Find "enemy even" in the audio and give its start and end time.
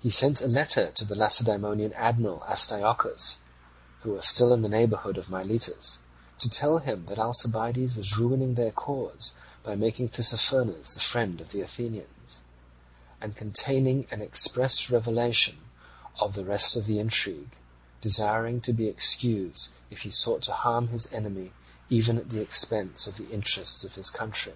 21.12-22.18